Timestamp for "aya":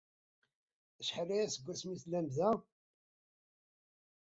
1.35-1.47